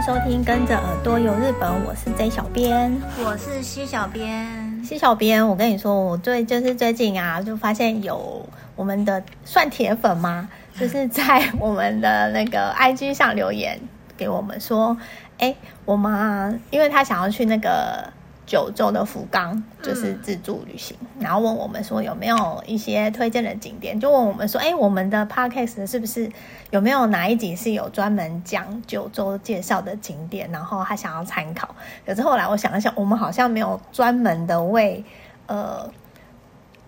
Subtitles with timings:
[0.00, 2.90] 迎收听《跟着耳朵游日本》，我是 J 小编，
[3.22, 4.82] 我是 C 小编。
[4.82, 10.48] C 小编，我跟你说，我最就是最近啊，就发现有我们的算铁粉吗？
[10.74, 13.78] 就是在我们的那个 IG 上留言
[14.16, 14.96] 给我们说，
[15.36, 15.54] 哎，
[15.84, 18.10] 我们啊，因为他想要去那个。
[18.50, 26.28] 九州的福冈就是自助旅行，嗯，然后问我们说有没有一些推荐的景点，就问我们说，哎，我们的 podcast 是不是
[26.70, 31.76] 有没有哪一集是有专门讲九州介绍的景点，然后他想要参考。
[32.04, 35.04] 可是后来我想一想，我们好像没有专门的为
[35.46, 35.88] 呃，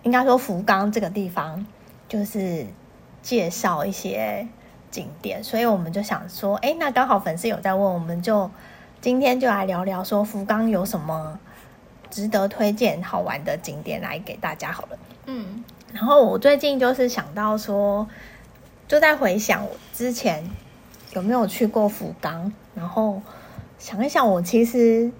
[0.03, 1.65] 应该说福冈这个地方
[2.09, 2.67] 就是
[3.23, 4.48] 介绍一些
[4.91, 8.51] 景点，所以我们就想说，哎，那刚好粉丝有在问，我们就
[9.01, 11.39] 今天就来聊聊说福冈有什么。
[12.12, 14.98] 值得推荐好玩的景点来给大家好了。
[15.25, 18.07] 嗯，然后我最近就是想到说，
[18.87, 20.45] 就在回想我之前
[21.15, 23.23] 有没有去过福冈，然后
[23.79, 25.11] 想一想，我其实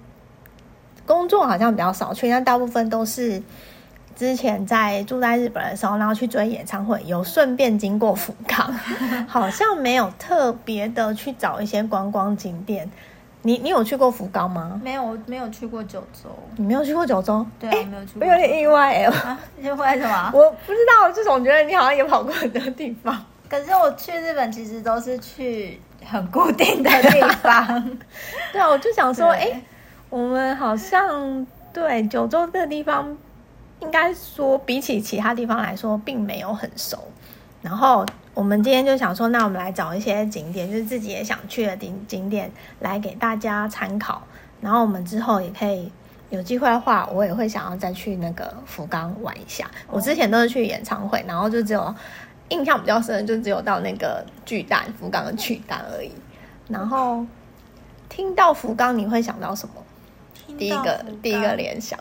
[1.07, 3.41] 工作好像比较少去，但大部分都是
[4.15, 8.71] 之前在住在日本的时候，然后去追演唱会，有顺便经过福冈，
[9.27, 12.91] 好像没有特别的去找一些观光景点。
[13.45, 14.79] 你你有去过福冈吗？
[14.83, 16.29] 没有，没有去过九州。
[16.55, 17.45] 你没有去过九州？
[17.59, 18.21] 对啊，没有去过。
[18.21, 19.05] 我有点意外哎、欸。
[19.05, 20.31] 啊，意外什么？
[20.33, 23.23] 我不知道，就总觉得你好像也跑过很多地方。
[23.49, 27.97] 可是我去日本其实都是去很固定的地方。
[28.51, 29.63] 对啊，我就想说，哎、欸，
[30.09, 33.15] 我们好像对九州这个地方，
[33.81, 36.97] 应该说比起其他地方来说，并没有很熟。
[37.63, 38.05] 然后。
[38.35, 44.23] 我们今天就想说，那我们来找一些景点，就是自己也想去的景景点，来给大家参考。
[44.59, 45.91] 然后我们之后也可以
[46.31, 49.69] 有机会的话，我也会想要再去那个福冈玩一下。
[49.87, 51.93] 我之前都是去演唱会，然后就只有
[52.49, 56.11] 印象比较深的，就只有到那个巨蛋，福冈的巨蛋而已。
[56.67, 57.23] 然后
[58.09, 59.75] 听到福冈，你会想到什么？
[60.57, 61.99] 第一个第一个联想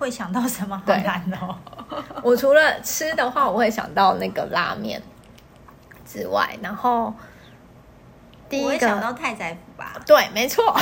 [0.00, 0.76] 会想到什么？
[0.86, 1.56] 好难哦。
[2.24, 5.00] 我除了吃的话，我会想到那个拉面。
[6.12, 7.14] 之外，然后
[8.48, 9.94] 第一个我会想到太宰府吧？
[10.04, 10.76] 对，没错。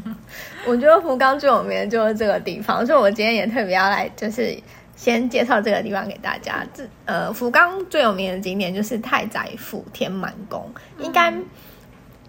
[0.68, 4.54] 我觉得福冈最有名的就是这个地方，所以我今天也特别要来，就是
[4.94, 6.62] 先介绍这个地方给大家。
[6.74, 10.70] 这呃，福冈最有名的景点就是太宰府天满宫。
[10.98, 11.32] 嗯、应该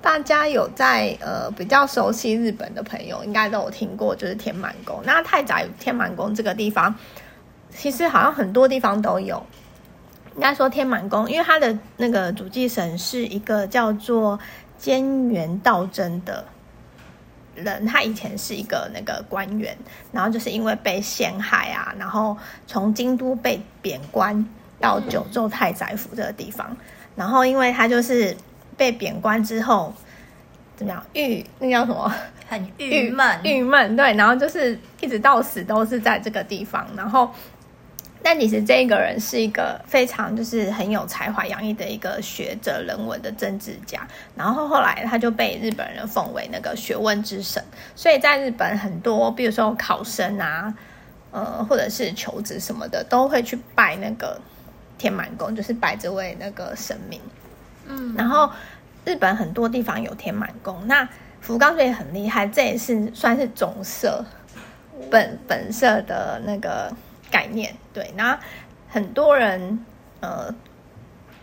[0.02, 5.02] 大家有在呃比较熟悉日本的朋友，应该都有听过，就是天满宫。
[5.04, 6.94] 那太宰天满宫这个地方，
[7.70, 9.44] 其实好像很多地方都有。
[10.36, 14.40] 应该说天满宫，因为他的那个主祭神是一个叫做
[14.80, 16.46] 菅原道真的
[17.56, 19.76] 人，他以前是一个那个官员，
[20.12, 22.38] 然后就是因为被陷害啊，然后
[22.68, 24.48] 从京都被贬官
[24.80, 26.78] 到九州太宰府这个地方，
[27.16, 28.38] 然后因为他就是
[28.78, 29.94] 被贬官之后
[30.78, 32.14] 怎么样，郁那叫什么？
[32.48, 37.30] 很郁闷，郁闷，对，然后就是一直到死都是在这个地方，然后。
[38.24, 44.06] 但其实这一个人是一个非常就是很有才华洋溢的一个学者、人文的政治家，
[44.36, 47.64] 然后后来他就被日本人奉为那个学问之神，
[47.96, 50.74] 所以在日本很多，比如说考生啊，
[51.32, 54.38] 呃，或者是求职什么的，都会去拜那个
[54.98, 57.22] 天满宫，就是拜这位那个神明。
[57.88, 58.52] 嗯，然后
[59.06, 61.08] 日本很多地方有天满宫，那
[61.42, 64.24] 福冈也很厉害，这也是算是总社
[65.10, 66.92] 本本社的那个。
[67.30, 68.40] 概念对，那
[68.88, 69.86] 很多人
[70.22, 70.50] 呃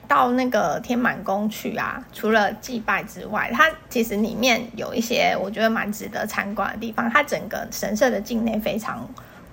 [0.09, 7.11] 到那个天满宫去啊，除了祭拜之外，它其实里面有一些我觉得蛮值得参观的地方。
[7.11, 9.07] 它整个神社的境内非常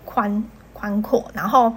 [0.05, 0.41] 宽
[0.71, 1.75] 宽阔，然后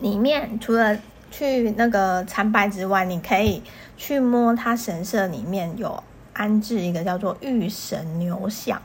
[0.00, 0.98] 里面除了
[1.36, 3.60] 去那个参拜之外，你可以
[3.96, 6.00] 去摸它神社里面有
[6.32, 8.80] 安置一个叫做玉神牛像。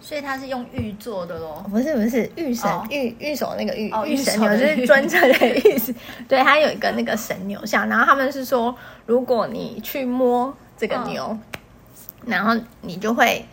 [0.00, 1.62] 所以它是用玉做的喽？
[1.70, 5.94] 不是不是，玉神玉玉手那个玉、哦、玉神牛就是尊称的意思。
[6.26, 11.38] 对，它有一个那个神牛像，然后他们是说，如果你去摸这个牛，哦、
[12.24, 13.44] 然后你就会，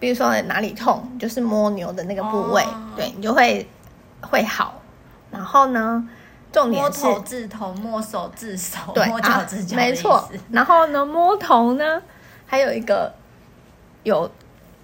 [0.00, 3.68] 比如说哪里痛，就是摸牛的那个部位，哦、对你就会
[4.22, 4.80] 会好。
[5.30, 6.08] 然后呢，
[6.52, 10.30] 重点是摸头治头，摸手治手，对，摸脚治脚、啊，没错。
[10.50, 12.02] 然后呢，摸头呢，
[12.46, 13.12] 还有一个
[14.02, 14.30] 有。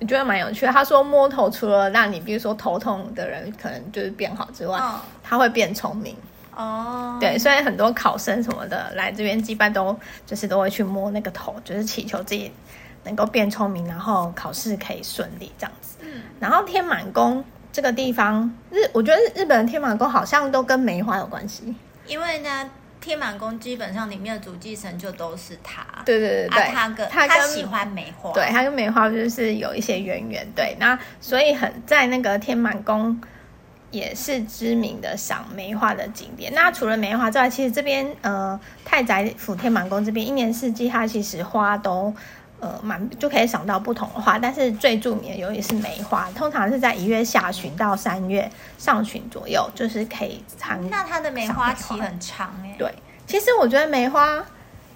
[0.01, 0.71] 我觉得蛮有趣的。
[0.71, 6.17] 他说摸头除了让你，比如说头痛的人可能就是变好之外，哦、他会变聪明。
[6.55, 12.53] 哦，对，所以很多考生什么的来这边，基本都就是都会去摸那个头，就是祈求自己
[13.03, 15.97] 能够变聪明，然后考试可以顺利这样子。
[16.03, 21.75] 嗯，然后天满宫这个地方，日我觉得日本的天满宫好像都跟梅花有关系，
[22.07, 22.71] 因为呢，
[23.01, 25.85] 天满宫基本上里面的主祭神就都是他。
[26.05, 30.47] 对对对对，啊、他跟他，跟他喜欢梅花，对他跟梅花就是有一些渊源。
[30.57, 33.21] 对，那所以很在那个天满宫
[33.91, 36.53] 也是知名的赏梅花的景点。
[36.55, 42.13] 那除了梅花之外，其实这边呃太宰府天满宫这边一年四季它其实花都。
[42.61, 50.79] 呃，蛮就可以想到不同的花，但是最著名的尤其是梅花，通常是在一月下旬到三月上旬左右，就是可以赏。
[50.91, 52.75] 那它的梅花期很长哎。
[52.77, 52.93] 对，
[53.27, 54.45] 其实我觉得梅花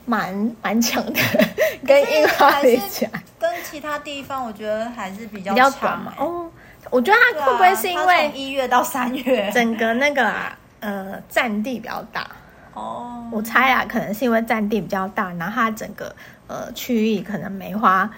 [0.04, 1.20] 蛮蛮强的，
[1.86, 6.12] 跟樱花比起来，跟其他地方我觉得还是比较比较短嘛。
[6.18, 6.50] 哦，
[6.90, 12.26] 我觉得它会不会是因为一月到三月，整个那个啊，呃占地比较大？
[12.74, 16.12] 哦，我猜啊，可能是因为占地比较大，然后它整个
[16.52, 18.10] 呃区域可能梅花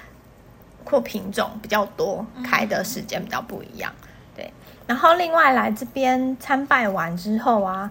[0.85, 3.93] 或品种比较多，开的时间比较不一样。
[4.35, 4.53] 对，
[4.89, 7.89] 然后另外来这边参拜完之后啊，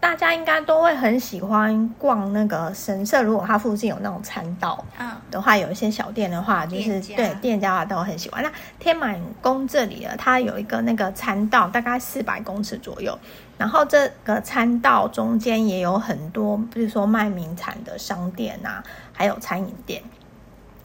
[0.00, 3.22] 大家应该都会很喜欢逛那个神社。
[3.22, 8.42] 如果它附近有那种餐道，嗯，的话，有一些小店的话，就是对店家都很喜欢。
[8.42, 13.16] 那天满宫这里啊，它有一个那个餐道，大概四百公尺左右。
[13.58, 18.82] 然后这个餐道中间也有很多，比如说卖名产的商店啊，
[19.12, 20.02] 还有餐饮店。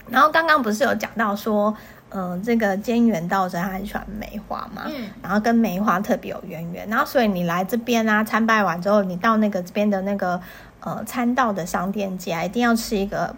[0.07, 1.75] 然后刚刚不是有讲到说，
[2.09, 6.87] 呃，这个菅原道真他很喜欢梅花嘛，嗯，然后跟梅花特别有渊源。
[6.87, 10.39] 然后所以你来这边啊，参拜完之后，你到那个这边的那个
[10.79, 13.35] 呃参道的商店街啊，一定要吃一个，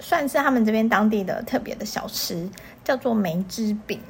[0.00, 2.48] 算是他们这边当地的特别的小吃，
[2.82, 4.00] 叫做梅枝饼。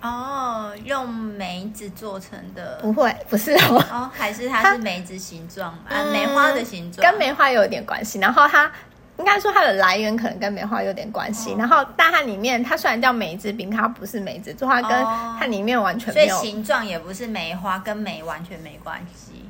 [0.00, 2.78] 哦，用梅子做成的？
[2.82, 3.82] 不会，不是哦。
[3.90, 5.84] 哦，还是它是梅子形状嘛？
[5.88, 8.18] 嗯、梅花的形状，跟梅花有点关系。
[8.18, 8.70] 然后它
[9.18, 11.52] 应该说它的来源可能跟梅花有点关系。
[11.52, 14.90] 哦、然后但它里面，它虽然叫梅子饼，它不是梅子做，它跟
[15.38, 16.36] 它里面完全没有。
[16.36, 19.44] 所以形状也不是梅花，跟梅完全没关系。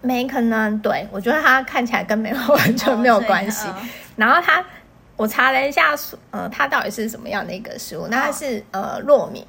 [0.00, 3.68] 梅可能对，我觉得它看起来跟梅花完全没有关系。
[4.16, 4.64] 然后它，
[5.16, 5.94] 我查了一下，
[6.30, 8.06] 呃，它到底是什么样的一个食物？
[8.08, 9.46] 那它是呃糯米。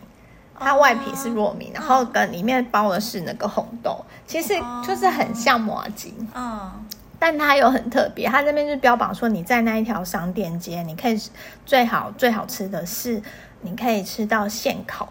[0.60, 6.12] 它外皮是糯米，然后跟里面包的是那个红豆，其实就是很像麻糬。
[6.34, 6.72] 嗯，
[7.20, 11.22] 但它又很特别，它这边就标榜说，你在那一条商店街，你可以
[11.66, 13.22] 最好最好吃的是，
[13.62, 15.10] 你可以吃到现烤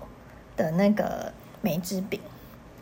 [0.57, 2.21] 的那个梅枝饼。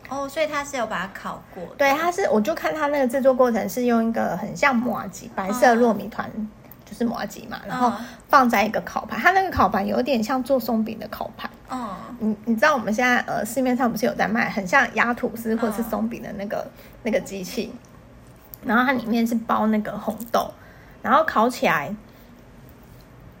[0.09, 1.63] 哦，所以它是有把它烤过。
[1.77, 6.29] 对，它是，我就看它那个制作过程是用一个很像麻吉白色糯米团。
[6.87, 7.91] 就是麻吉嘛，然后
[8.29, 11.49] 放在一个烤盘，它那个烤盘有点像做松饼的烤盘。
[11.67, 16.63] 哦，你你知道我们现在呃市面上不是有在卖很像压吐司或是松饼的那个
[17.01, 17.73] 那个机器，
[18.65, 20.51] 然后它里面是包那个红豆，
[21.01, 21.95] 然后烤起来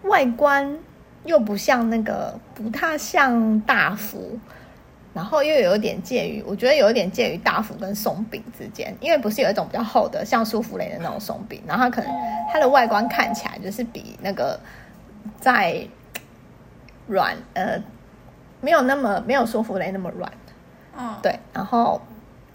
[0.03, 0.77] 外观
[1.25, 4.39] 又不像那个不太像大福。
[5.13, 12.11] 然后又有一点介于，我觉得有一点介于大福跟松饼之间，因为不是有一种比较厚的像舒芙蕾的那种松饼，然后它可能
[12.51, 14.59] 它的外观看起来就是比那个
[15.39, 15.87] 在
[17.07, 17.81] 软呃
[18.59, 20.29] 没有那么没有舒芙蕾那么软，
[20.97, 22.01] 嗯，对，然后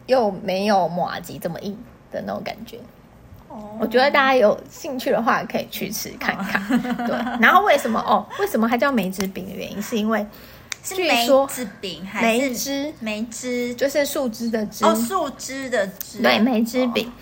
[0.05, 1.79] 又没有麻糬这么硬
[2.11, 2.79] 的那种感觉。
[3.49, 6.63] 哦，我觉得大家有兴趣的话可以去吃看看。
[7.07, 8.27] 对，然后为什么哦？
[8.39, 10.27] 为什么它叫梅子饼的原因是因为。
[10.83, 12.95] 是梅子饼还是梅枝？
[13.01, 16.23] 梅枝就是树枝的枝哦，树枝的枝。
[16.23, 17.07] 对，梅枝饼。
[17.07, 17.13] 哦、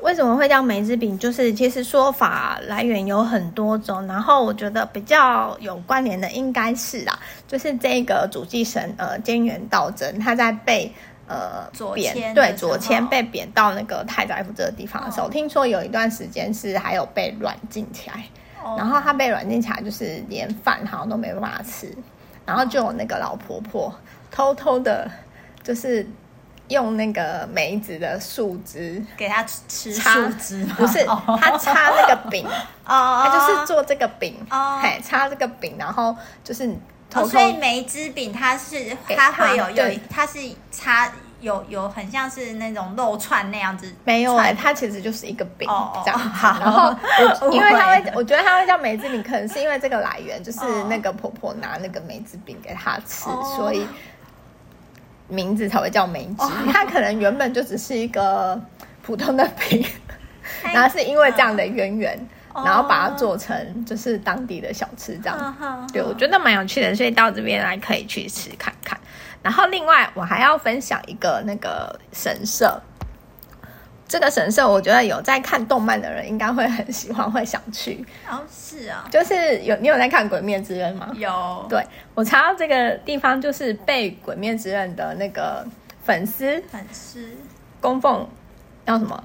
[0.00, 1.18] 为什么会叫梅枝饼？
[1.18, 10.90] 就是其实说法来源有很多种，然后我觉得比较有关联的应该是啦，就是这个主祭神呃菅原道真他在被
[11.26, 15.04] 呃贬对左迁被贬到那个太宰府这个地方。
[15.04, 18.24] 的时候，哦、听说有一段时间是还有被软禁起来，
[18.62, 21.94] 哦、然后他被软禁起来就是连饭好像都没办法吃。
[22.46, 23.90] 然后就有那个老婆婆
[24.30, 25.10] 偷偷的，
[25.62, 26.06] 就是
[26.68, 31.02] 用那个梅子的树枝给他吃树枝，不是
[31.40, 32.46] 他插那个饼，
[32.84, 34.36] 他就是做这个饼，
[34.82, 36.14] 嘿，插这个饼，然后
[36.44, 36.70] 就是
[37.14, 40.38] 偷偷，所以梅子饼它是它会有有，它是
[40.70, 41.10] 插。
[41.40, 45.68] 有有很像是那种肉串那样子，没有哎、欸，它其实就是一个饼
[46.02, 46.58] 这样好。
[46.58, 46.88] 然后
[47.42, 53.28] 我 因为它会，我觉得它会叫梅子饼，可能是因为这个来源，就是那个婆婆拿那个梅子饼给她吃，
[53.58, 53.86] 所以
[55.28, 56.50] 名字才会叫梅子。
[56.72, 58.58] 它可能原本就只是一个
[59.02, 59.86] 普通的饼，
[60.72, 65.86] 然后是因为这样的渊源，然后把它做成就是当地的小吃这样。
[65.92, 68.98] 对，我觉得蛮有趣的，所以到这边来可以去吃看看。
[69.42, 72.80] 然后另外我还要分享一个那个神社，
[74.08, 78.02] 这个神社我觉得有在看动漫的人应该会很喜欢，会想去。
[78.30, 81.10] 哦，是啊，就是有你有在看《鬼灭之刃》吗？
[81.16, 81.66] 有。
[81.68, 81.84] 对，
[82.14, 85.66] 我查到这个地方，就是被《鬼灭之刃》的那个
[86.04, 87.28] 粉丝粉丝
[87.80, 88.26] 供奉，
[88.86, 89.22] 叫什么？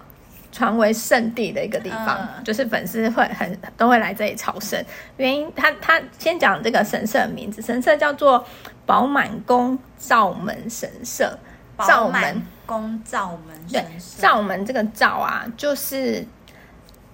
[0.51, 4.83] 传为圣地的一个地方，嗯、就是粉丝会很都会来这里朝圣。
[5.17, 8.45] 原因他他先讲这个神社的名字，神社叫做
[8.85, 11.37] 宝满宫灶门神社。
[11.87, 14.17] 灶门宫灶门神社。
[14.17, 16.25] 对，灶门这个照啊，就是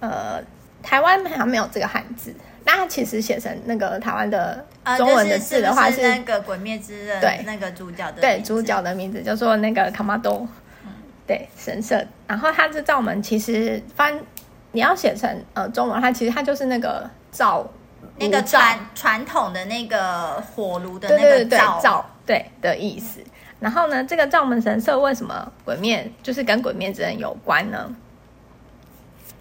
[0.00, 0.42] 呃，
[0.82, 4.66] 台湾好像没有这个汉字，那它其实写成那个台湾的
[4.96, 10.48] 中文的字的话是，是，是，是那个《鬼灭之刃》对那个主角的对主角的名字叫做那个卡玛多。
[11.26, 14.18] 对神社，然后它这灶门其实翻，
[14.72, 17.68] 你要写成呃中文，它其实它就是那个灶，
[18.18, 23.20] 那个传传统的那个火炉的那个灶，灶对的意思。
[23.58, 27.94] 然后呢，这个灶门神社为什么鬼面就是跟鬼面之刃有关呢？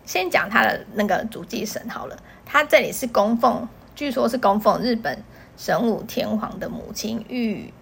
[0.05, 5.21] 先讲它的那个主祭神好了，它这里是供奉，据说是供奉日本
[5.57, 7.73] 神武天皇的母亲御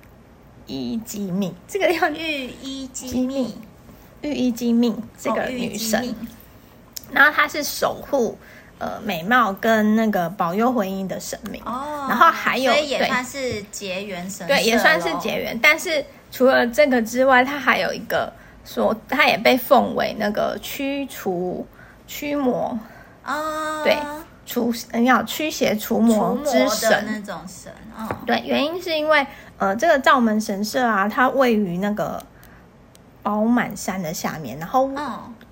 [0.65, 3.53] 医机密，这个叫御医姬命。
[4.23, 6.15] 御医姬命这个女神，哦、
[7.11, 8.37] 然后她是守护
[8.79, 12.07] 呃美貌跟那个保佑婚姻的神明哦。
[12.07, 15.59] 然后还有，所以也算是结缘神，对，也算是结缘。
[15.61, 18.31] 但是除了这个之外，她还有一个
[18.63, 21.67] 说，她也被奉为那个驱除
[22.07, 22.79] 驱魔
[23.25, 23.97] 哦，对，
[24.45, 28.07] 除你要驱邪除魔之神那种神哦。
[28.25, 29.27] 对，原因是因为
[29.57, 32.25] 呃这个灶门神社啊，它位于那个。
[33.23, 34.87] 宝满山的下面，然后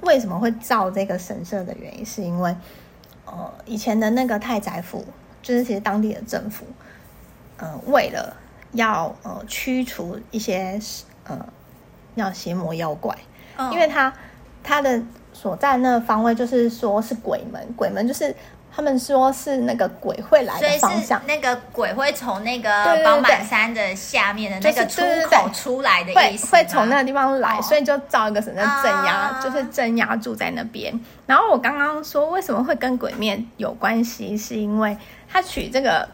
[0.02, 2.56] 为什么会造这个神社的原因，是因为
[3.26, 5.04] 呃以前的那个太宰府，
[5.42, 6.66] 就是其实当地的政府，
[7.58, 8.36] 呃为了
[8.74, 10.80] 要呃驱除一些
[11.24, 11.44] 呃
[12.16, 13.18] 要邪魔妖怪，
[13.72, 14.14] 因为他
[14.62, 15.02] 他的
[15.34, 18.36] 所在那个方位就是说是鬼门，鬼门就是。
[18.74, 22.70] 他们说是那个鬼会来的方向，那个鬼会从那个
[23.04, 30.98] 宝满山的下面的那个出口出来的意思，会从那个地方来，所以就造一个神社镇压，就是镇压住在那边。
[31.26, 34.98] 然后我刚刚说为什么会跟鬼面有关系，是因为
[35.28, 36.08] 他取这个，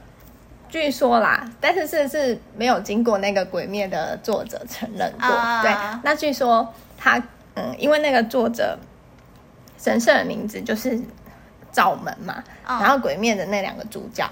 [0.67, 5.29] 据说啦，但是是是没有经过那个鬼灭的作者承认过。
[5.61, 5.71] 对，
[6.01, 7.21] 那据说他
[7.53, 8.79] 嗯，因为那个作者
[9.77, 10.99] 神社的名字就是。
[11.77, 14.27] 灶门嘛，哦、然后鬼面的那两个主角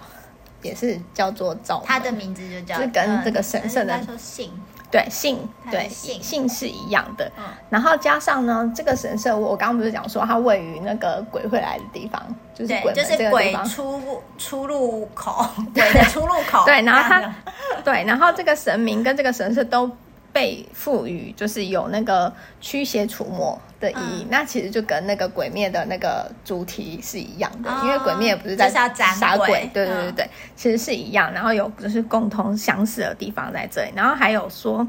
[0.63, 4.51] 也是叫做灶门，他的名字就叫，就跟这个神社的、嗯、说姓，
[4.89, 7.31] 对姓，对姓姓是一样的。
[7.37, 12.19] 嗯、然后加上呢，这个神社我刚刚不是讲说它位于那个鬼会来的地方，
[12.55, 16.65] 就是鬼就是鬼出出入口， 鬼的出入口。
[16.65, 17.35] 对，然后它，
[17.83, 19.87] 对，然后这个神明跟这个神社都。
[20.35, 31.31] 被赋予就是有那个驱邪除魔的意义，嗯、那其实就跟那个鬼灭的那个主题是一样的，哦、因为鬼灭也不是在杀鬼，鬼对对对对，嗯、其实是一样。
[31.31, 34.85] 然后有就是共同相似的地方在这里，然后还有说，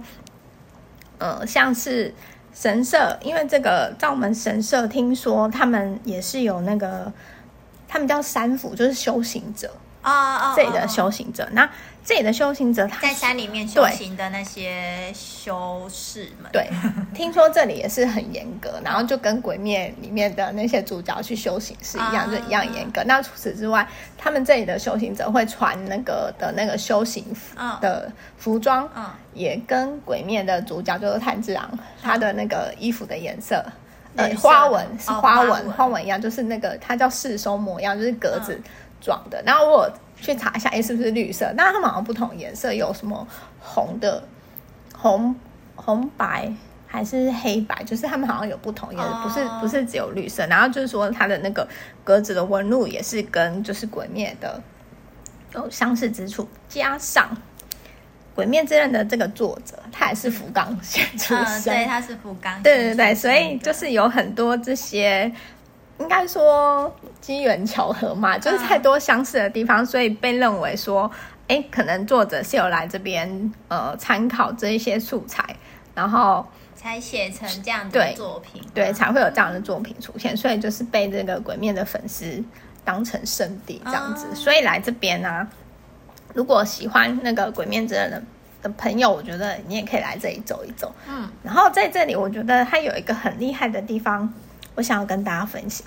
[1.19, 2.13] 呃，像是
[2.53, 7.13] 神社，因为这个灶门神社，听说他们也是有那个，
[7.87, 9.71] 他们叫三伏，就是修行者。
[10.03, 10.55] 啊啊！
[10.55, 11.69] 这里的修行者，那
[12.07, 16.69] 这里的修行者，他在山里面修行的那些修士们，对，
[17.13, 23.03] 听说这里也是很严格，然后就跟鬼灭里面的那些主角去修行是一样，就一样严格。
[23.03, 23.85] 那除此之外，
[24.17, 31.69] 他们这里的修行者会穿那个的那个修行服的服装，嗯，也跟鬼灭的主角就是炭治郎
[32.01, 33.65] 他的那个衣服的颜色，
[34.15, 36.05] 呃，花纹是花纹，花纹。
[36.05, 38.63] 一样，就是那个它叫四收模样，就是格子。
[39.01, 41.53] 装的，然后我去查一下，哎，是不是绿色？
[41.57, 43.27] 那它们好像不同颜色，有什么
[43.61, 44.23] 红的、
[44.95, 45.35] 红
[45.75, 46.53] 红白
[46.87, 47.85] 还是黑白？
[47.85, 50.47] 就是它们好像有不同颜色，不是不是只有绿色。
[50.47, 51.69] 然后就是说，它的那个
[52.03, 54.61] 格子的纹路也是跟就是鬼灭的
[55.55, 56.49] 有相似之处。
[56.69, 57.25] 加上
[58.35, 65.31] 《鬼灭之刃》的这个作者，他也是福冈县出身，嗯，对，他是福冈，对对对，所以就是有很多这些。
[65.99, 71.11] 应该说机缘巧合嘛，就是太多相似的地方，嗯、所以被认为说，
[71.49, 75.43] 哎，可能作者是有来这边呃参考这一些素材，
[75.95, 82.45] 然后才写成这样的作品，对，对，才会有这样的作品出现，所以就是被这个鬼面的粉丝
[82.85, 85.49] 当成圣地这样子，嗯、所以来这边呢、啊，
[86.35, 88.23] 如果喜欢那个鬼面之刃的
[88.63, 94.31] 的朋友，我觉得你也可以来这里走一走，嗯，然后在这里，我觉得它有一个很厉害的地方。
[94.77, 95.85] 我想要跟大家分享，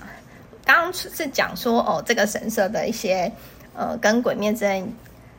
[0.66, 3.32] 刚刚是讲说哦，这个神社的一些
[3.74, 4.82] 呃跟《鬼灭之刃》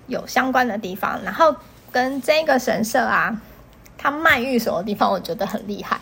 [0.08, 1.56] 有相关的地方，然后
[1.92, 3.40] 跟这个神社啊，
[3.98, 6.00] 它卖玉手的地方，我觉得很厉害。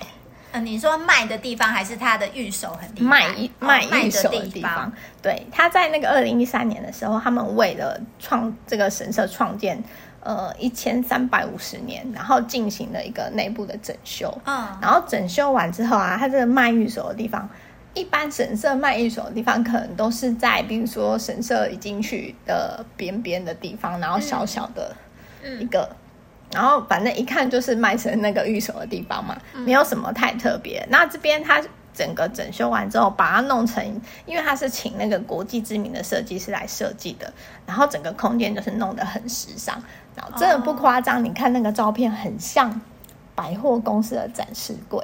[0.52, 3.50] 嗯，你说卖的地方还是他的玉手很厉害？
[3.60, 4.92] 卖卖玉手的地方，
[5.22, 9.84] 对，他在那个二零一三年的时候，他们为了创这个神社创建。
[10.22, 14.30] 呃，一千三百五十年，然后进行了一个内部的整修。
[14.46, 17.50] 嗯，然后整修完之后啊，它这个卖御守的地方，
[17.94, 24.96] 一般神社卖御守的地方，可能都是在比如说神社已经去的边边的地方，然后小小的
[25.60, 25.96] 一个，嗯、
[26.54, 30.86] 然后反正一看就是卖成那个御守的地方嘛，嗯、没有什么太特别。
[30.90, 31.64] 那这边它
[32.00, 33.84] 整个整修完之后，把它弄成，
[34.26, 37.30] 因为它是请那个国际知名的设计师来设计的，
[37.66, 39.76] 然后整个空间就是弄得很时尚，
[40.16, 42.80] 然后真的不夸张，哦、你看那个照片很像
[43.36, 45.04] 百货公司的展示柜。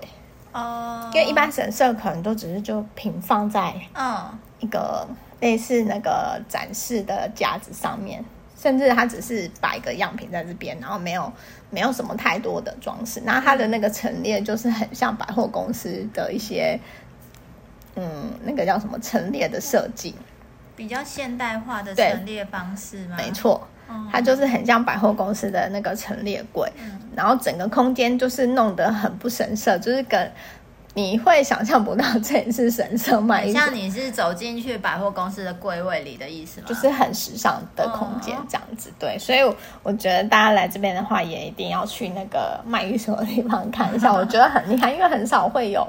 [0.54, 4.26] 哦，oh, 因为一般神社可能都只是就平放在嗯
[4.60, 5.06] 一个
[5.42, 8.28] 类似那个展示的架子上面，oh.
[8.58, 11.30] 甚至它只是摆个样品在这边，然后没有
[11.76, 13.22] 没有什么太多的装饰。
[13.26, 16.80] 那它的那个陈列就是很像百货公司的一些
[17.98, 20.16] 嗯那个叫什么陈列的设计，
[20.74, 23.18] 比较现代化的陈列方式吗？
[23.18, 23.68] 没错，
[24.10, 26.72] 它就是很像百货公司的那个陈列柜。
[26.80, 30.30] 嗯然后整个空间就是弄得很不神色，就是跟
[30.96, 36.68] 你会想象不到这里是神社卖，像你是走进去百货公司的柜位里的意思吗？
[36.68, 39.20] 就是很时尚的空间这样子，哦、对。
[39.20, 39.40] 所以
[39.84, 45.86] 我觉得大家来这边的话，也一定要去那个卖衣服的地方看一下， 我觉得很厉害，因为很少会有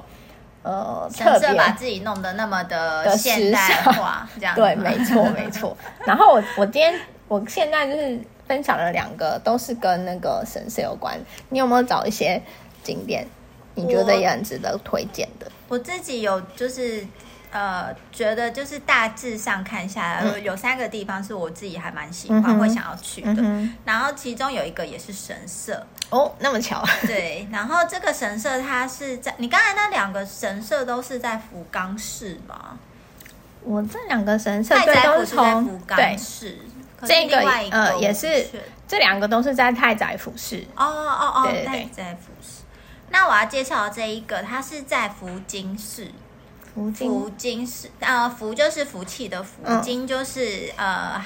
[0.65, 5.77] 呃神社把自己弄得那么的现代化，这样对，没错 没错。
[6.05, 6.93] 然后我我今天
[7.29, 8.21] 我现在就是。
[8.49, 11.19] 分享了两个，都是跟那个神社有关。
[11.49, 12.41] 你有没有找一些
[12.85, 13.27] 景点，
[13.77, 15.47] 你觉得也很值得推荐的？
[15.69, 17.07] 我，我自己有，就是
[17.53, 23.35] 呃，觉得就是大致上看下来，嗯、有三个地方是我自己还蛮喜欢，嗯、会想要去的。
[23.37, 26.83] 嗯、然后其中有一个也是神社哦，那么巧。
[27.07, 32.79] 对，然后这个神社它是在你刚才那两个神社都是在福冈市吗？
[33.63, 36.59] 我这两个神社对都是从福冈市。
[37.05, 37.39] 这个
[37.71, 38.47] 呃也是，
[38.89, 40.65] 这两个都是在太宰府市。
[40.75, 42.56] 哦哦哦，对对对，太宰府市。
[43.11, 46.11] 那我要介绍的这一个，它是在福津市。
[46.75, 51.25] 福津福津市，呃，福就是福气的福，津就是呃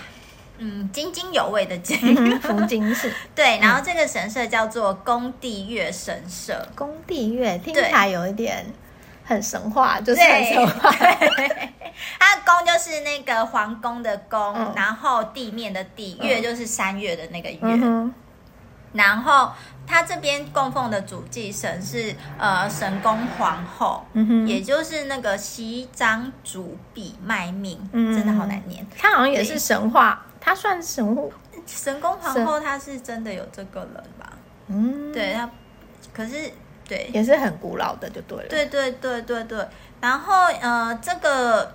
[0.58, 1.98] 嗯津津有味的津。
[2.40, 3.12] 福津市。
[3.34, 6.68] 对，然后这个神社叫做宫地月神社。
[6.76, 8.64] 宫地月听起来有一点
[9.24, 10.90] 很神话，就是很神话。
[12.18, 17.58] 它的宫就是那个皇宫的宫，嗯、然后地面的地，月就是山月的那个月。
[17.62, 18.14] 嗯、哼
[18.92, 19.52] 然后
[19.86, 28.86] 他这边供奉的主祭神是呃神宫皇后，嗯、哼也就是那个西张主比卖命，嗯、真的好难念。
[28.98, 31.22] 他好像也是神话，他算神话。
[31.66, 34.32] 神宫皇后，她是真的有这个人吧？
[34.66, 35.48] 嗯，对，她
[36.12, 36.50] 可是
[36.88, 38.48] 对，也是很古老的，就对了。
[38.48, 39.68] 对对对对对，
[40.00, 41.74] 然后呃这个。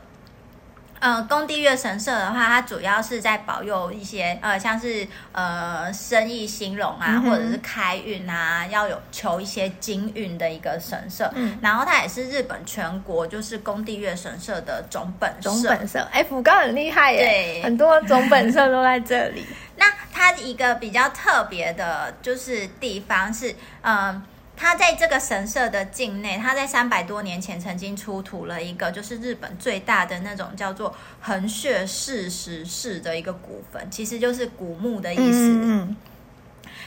[1.05, 11.31] 呃，宫地月神社的话，它主要是在保佑一些呃，像是呃生意兴隆啊，嗯、或者是开运啊，要有求一些金运的一个神社。
[11.35, 15.51] 嗯，然后它也是日本全国就是工地月神社的总本社。
[15.51, 19.45] 总本社，哎，福冈很厉害耶，对很多总本社都在这里。
[19.77, 23.95] 那它一个比较特别的，就是地方是嗯。
[24.07, 24.23] 呃
[24.57, 35.51] 他在这个神社的境内，他在三百多年前曾经出土了一个，就是日本最大的那种叫做横穴四十式的一个古坟，其实就是古墓的意思。
[35.61, 35.95] 嗯。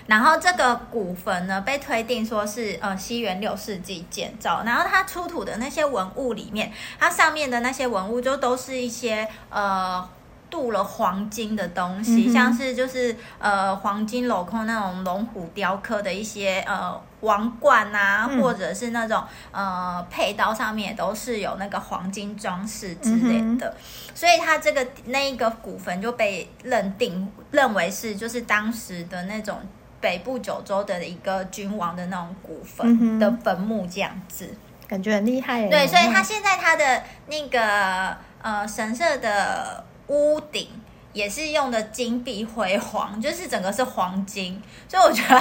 [0.07, 4.63] 然后这个古坟呢，被推定说是呃西元六世纪建造。
[4.65, 10.09] 然后它出土的那些文物里面，它上面的那些文物就都是一些呃。
[10.51, 23.75] 镀了黄金的东西，嗯、像是就是呃黄金镂空那种龙虎雕刻的一些呃王冠啊，嗯、或者是那种呃佩刀上面也都是有那个黄金装饰之类的，嗯、
[24.15, 29.59] 所以它这个那一个古坟就被认定认为是就是当时的那种
[30.01, 34.57] 北部九州的一个君王的那种古坟的坟墓这样子，嗯、
[34.89, 35.69] 感觉很厉害。
[35.69, 39.85] 对，所以它现在它的那个呃神社的。
[40.09, 40.69] 屋顶
[41.13, 45.41] 也是用的金碧辉煌， 就是整个是黄金，所以我觉得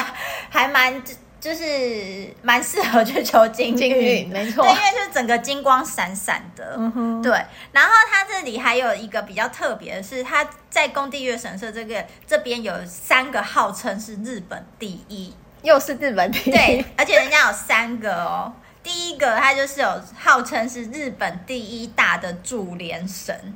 [0.49, 1.03] 还蛮
[1.39, 7.31] 就是蛮适合去求金金运，没错，对，因为就是整个金光闪闪的，嗯哼，对。
[7.71, 18.51] 然后它这里还有一个比较特别的是，它在宫地月神社这个这边有三个号称是日本第一，又是日本第一，对，而且人家有三个哦。
[18.81, 23.55] 第一个它就是有号称是日本第一大的柱连神。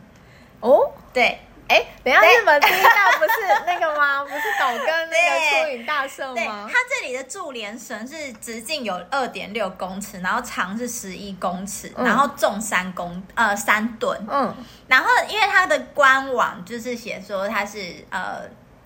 [0.61, 4.23] 哦，对，哎，等一下，日本第一大不是那个吗？
[4.25, 6.33] 不是岛根那个出云大社吗？
[6.35, 14.17] 对，它这里的柱连绳是直径有二点六公尺，然后长是十一公尺，嗯、然后重三公呃三吨。
[14.29, 14.55] 嗯，
[14.87, 18.41] 然后因为它的官网就是写说它是呃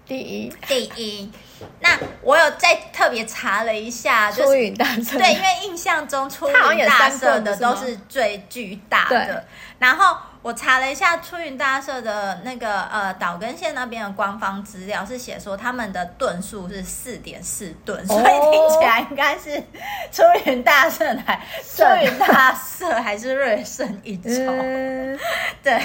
[0.06, 1.32] 第一，第一。
[1.80, 9.46] 那我有再特别查了一下，就是出云大社，对，因为印象中出云大社的都是最巨大的。
[9.80, 19.60] 然后我查了一下出云大社的那个呃岛根县那边的官方资料，是写说他们的吨数是四点四吨，所以听起来应该是
[20.12, 24.30] 出云大社还出云大社还是略胜一筹。
[24.30, 25.20] 嗯、
[25.64, 25.82] 对。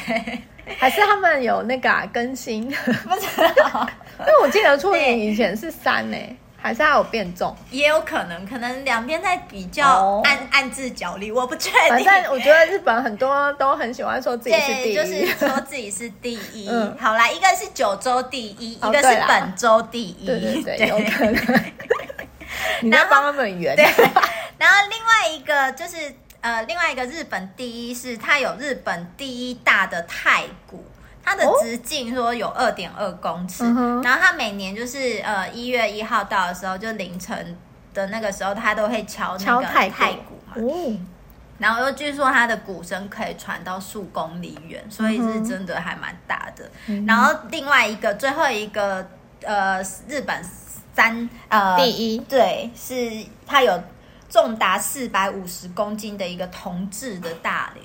[0.79, 3.88] 还是他们有那个、啊、更新，不知道，
[4.20, 9.87] 因为我记得出云以前是三呢、欸，还是还有变重，也有可能，可能两边在比较
[10.25, 11.88] 暗、哦、暗自角力，我不确定。
[11.88, 16.68] 反正我觉得日本很多都很喜欢说自己是第一，就是说自己是第一。
[16.70, 21.64] 嗯、好啦，一个是九州第一，哦、一个是本州第一，对对对，对有可能。
[22.83, 23.75] 你在帮他们圆。
[23.75, 23.85] 对，
[24.59, 25.96] 然后另外一个就是。
[26.42, 30.83] 呃，另外一个日本第一是它有日本第一大的太鼓，
[31.31, 37.57] 它的直径说有二点二公尺，哦、然后它每年就是呃一月一号到的时候，就凌晨
[37.95, 40.35] 的那个时候，它都会敲那个太鼓。
[40.45, 40.99] 嘛，哦、
[41.59, 46.69] 然后又据说它的鼓声可以传到数公里远，所以是真的还蛮大的。
[46.88, 49.09] 嗯、然后另外一个最后一个
[49.45, 50.45] 呃日本
[50.93, 52.19] 三呃第一。
[52.19, 53.81] 对是它有。
[54.33, 57.83] 重达四百五十公斤的一个铜制的大铃，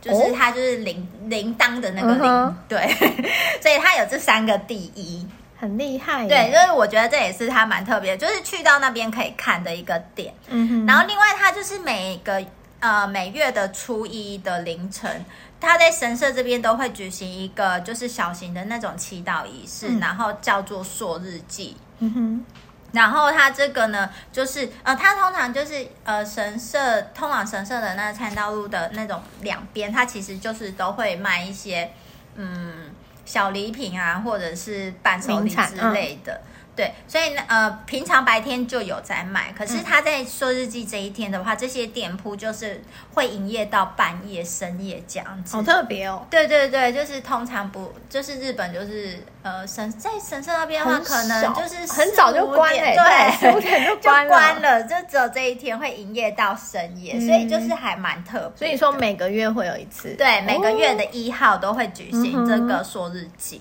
[0.00, 2.88] 就是它就是铃铃铛的那个铃，嗯、对，
[3.60, 5.26] 所以它有这三个第一，
[5.58, 6.26] 很厉害。
[6.26, 10.32] 对，就是我觉得这也是它蛮特别，就是去到那边可以看的一个点。
[10.48, 12.42] 嗯哼，然后另外它就是每个
[12.80, 15.24] 呃每月的初一的凌晨，
[15.60, 21.76] 它在神社这边都会举行一个就是小型的那种祈祷仪式，嗯、然后叫做朔日祭。
[21.98, 22.44] 嗯哼。
[22.92, 31.90] 然后它这个呢，就是呃，它通常就是呃，神社通往神社的那个参道路的那种两边，它其实就是都会卖一些
[32.34, 32.90] 嗯
[33.24, 36.40] 小礼品啊，或者是伴手礼之类的。
[36.80, 46.26] 对，所以呢，呃，平常白天就有在卖，可是他在说日记这一天的话，嗯、这些店铺就是会营业到半夜深夜这样子，好特别哦。
[46.30, 58.66] 对对对，就是通常不，就是日本就是呃神在神社那边的话，可能就是很早就关了，对，五点就关了，关了，就只有这一天会营业到深夜，嗯、所以就是还蛮特别。
[58.66, 63.60] 所以说每个月会有一次，对，每个月的一号都会举行这个说日记。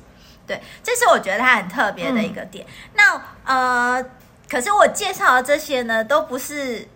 [0.49, 2.65] 对，这是我觉得它很特别的一个点。
[2.65, 4.03] 嗯、那呃，
[4.49, 6.87] 可是我介绍的这些呢，都不是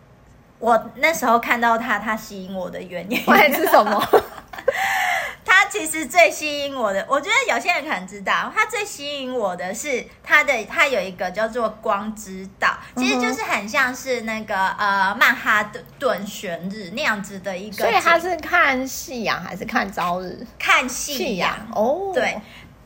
[0.57, 3.21] 我那时候看到它，它吸引我的原因。
[3.29, 4.03] 还是什么？
[5.45, 17.77] 它其实最吸引我的，我觉得有些人可能知道，它最吸引我的是它的，它有一个叫做光之道，其实就是很像是那个呃曼哈顿旋日那样子的一个。
[17.77, 20.45] 所以它是看夕阳还是看朝日？
[20.57, 22.41] 看夕阳哦，对。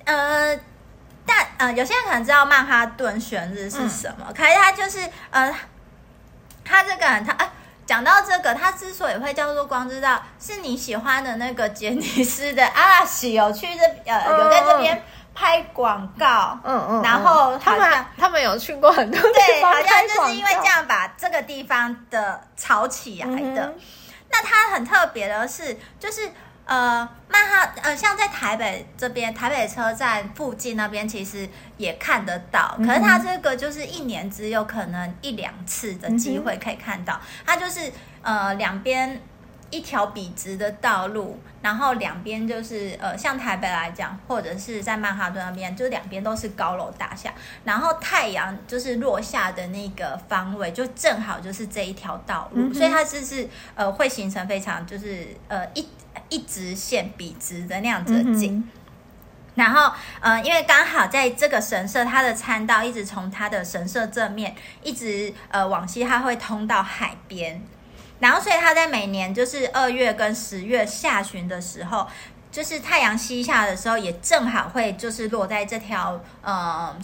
[0.07, 0.57] 呃，
[1.25, 4.99] 但呃，有些人可能知道曼哈顿悬日是什么，嗯、可是它就是
[5.31, 5.53] 呃，
[6.63, 7.51] 它这个它啊，
[7.85, 15.03] 讲到这个，它之所以会叫做光之道，是你喜欢的那个杰尼斯的阿拉西有去这呃、嗯、有在这边
[15.35, 23.65] 拍广告，嗯嗯，然后他们他们有去过很多对，好像就是因为这样把这个地方的炒起来的。
[23.65, 23.79] 嗯、
[24.31, 26.31] 那它很特别的是，就是。
[26.67, 32.77] 呃，曼哈呃，像在台北这边，台北车站附近那边，其实也看得到。
[32.80, 37.19] 可是它这个就是一年只有可能一两次的机会可以看到。
[37.45, 37.89] 它就是
[38.21, 39.21] 呃两边
[39.69, 55.88] 一条笔直的道路，然后两边就是呃像台北来讲，或者是在曼哈顿那边，就是两边都是高楼大厦，然后太阳就是落下的那个方位，就正好就是这一条道路，所以它就是呃会形成非常就是呃一。
[56.29, 58.69] 一直线笔直的那样子的景，嗯、
[59.55, 67.61] 然后呃，因为刚好在这个神社，它的参道一直从它的神社正面一直呃往西，它会通到海边，
[68.19, 72.07] 然后所以它在每年就是二月跟十月下旬的时候，
[72.51, 76.95] 就是太阳西下的时候，也正好会就是落在这条呃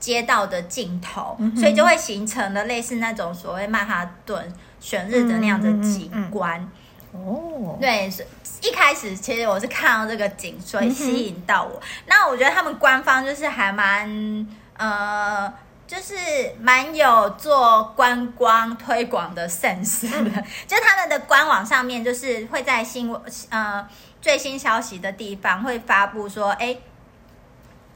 [0.00, 6.60] 街道的尽头，嗯、所以就会形成了类似那种所谓曼哈顿悬日的那样的景观。
[6.60, 6.78] 嗯嗯嗯
[7.12, 8.26] 哦，对，是
[8.62, 11.78] 一开始其实我是看到这个景，所以吸引到我。
[11.78, 14.46] 嗯、那我觉得他们官方就是还蛮
[14.78, 15.52] 呃，
[15.86, 16.14] 就是
[16.58, 20.30] 蛮有做观光推广的 sense 的。
[20.40, 23.20] 嗯、 就他们的官网上面，就是会在新闻
[23.50, 23.86] 呃
[24.22, 26.74] 最新消息的地方会发布说，哎，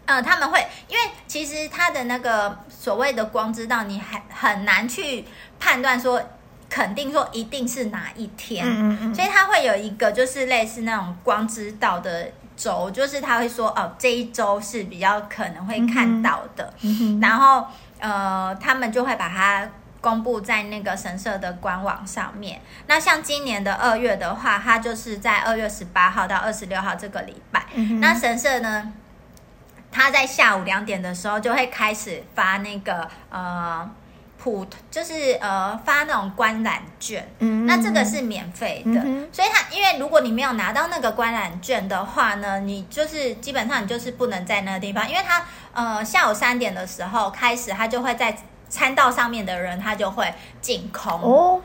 [0.04, 5.24] 呃，他们会因为其实他的那个所谓的光知道，你还很难去
[5.58, 6.22] 判断说。
[6.76, 17.66] 肯定说一定是哪一天，嗯嗯嗯，所以它会有一个就是类似那种光之道的周，就是他会说哦，这一周是比较可能会看到的，嗯、然后
[17.98, 19.66] 呃，他们就会把它
[20.02, 22.60] 公布在那个神社的官网上面。
[22.88, 28.92] 那像今年的二月的话，它就是在二月十八号到二十六号这个礼拜，嗯、那神社呢，
[29.90, 33.90] 他在下午两点的时候就会开始发那个呃。
[34.46, 51.20] 普就是呃发那种观览券，嗯，那这个是免费的，嗯、所以他因为如果你没有拿到那个观览券的话呢，你就是基本上你就是不能在那个地方，因为他呃下午三点的时候开始，他就会在餐道上面的人他就会净空。
[51.20, 51.60] 哦，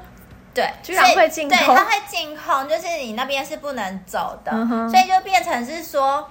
[0.52, 6.28] 对，居然会净空，对，他会净空，就是你那边是不能走的，嗯、所以就变成是说。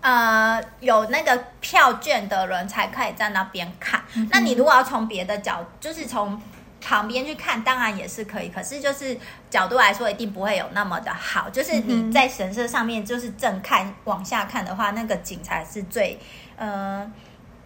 [0.00, 4.00] 呃，有那个票券的人才可以在那边看。
[4.14, 6.40] 嗯、那你如果要从别的角，就是从
[6.80, 8.48] 旁边去看，当然也是可以。
[8.48, 9.18] 可是就是
[9.50, 11.50] 角度来说，一定不会有那么的好。
[11.50, 16.20] 就是你在神社上面，就是正看往下看的话，那个景才是最
[16.56, 17.10] 呃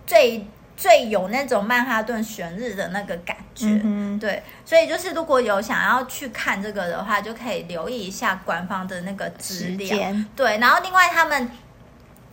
[0.06, 3.66] 最最有那种曼哈顿悬日的那个感觉。
[3.84, 10.14] 嗯、对，所以就是如果有想要去看这个的话，就可以留意一下官方的那个资料。
[10.34, 11.50] 对，然后另外他们。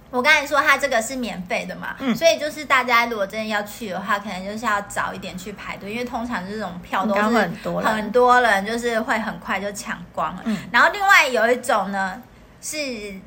[0.10, 10.41] 我刚才说它这个是免费的嘛，嗯，所以就是大家如果真的要去的话，可能就是要早一点去排队，因为通常这种票都是很多很多人，就是会很快就抢光了。
[10.46, 12.22] 嗯，然后另外有一种呢
[12.62, 12.78] 是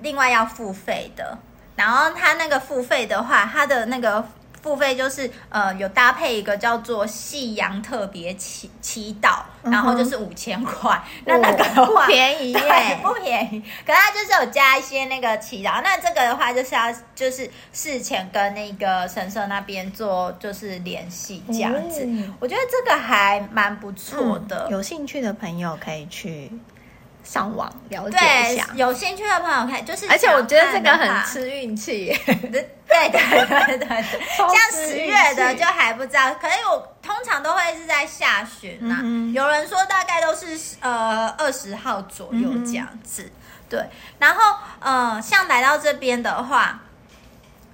[0.03, 1.39] 另外要付费的，
[1.77, 4.25] 然后它那个付费的话，它的那个。
[4.63, 12.53] 付费就是呃有搭配一个叫做夕阳特别祈祈祷，然后就是五千块，那那个的话不便宜。
[12.53, 13.61] 耶，不便宜。
[13.87, 26.51] 可是它就是有加一些那个祈祷，那这个的话就是要就是事前跟那个神社那边做就是联系这样子，嗯、我觉得这个还蛮不错的、嗯，有兴趣的朋友可以去。
[27.23, 32.19] 上网了解一下，有兴趣的朋友可以，就是而且我觉得这个很吃运气，
[32.91, 34.03] 对对对对对，
[34.37, 43.33] 像十月的就还不知道，可是我通常都会是在下旬呐、啊，嗯、有人说大概都是呃二十号左右这样子，嗯、
[43.69, 43.85] 对，
[44.19, 46.81] 然后呃像来到这边的话。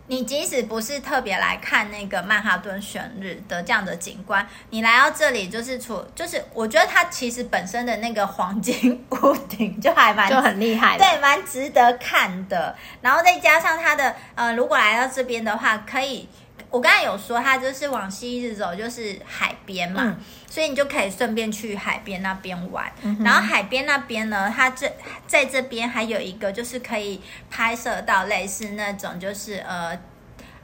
[0.08, 12.76] 你即使不是特别来看那个曼哈顿悬日的这样的景观，你来到这里就是除就是我觉得它其实本身的那个黄金屋顶就还蛮就很厉害，对，蛮值得看的。
[13.00, 16.28] 然后再加上它的呃，如果来到这边的话，可以。
[16.76, 22.92] 我刚才有说，它就是往西一直走，就是海边嘛，嗯、所以你就可以顺便去海边那边玩。
[23.00, 24.86] 嗯、然后海边那边呢，它这
[25.26, 29.98] 在这边还有一个，就是可以拍摄到类似那种，就是呃